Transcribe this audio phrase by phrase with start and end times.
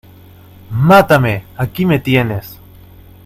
[0.71, 2.57] ¡mátame, aquí me tienes!